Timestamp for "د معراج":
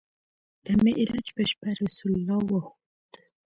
0.65-1.27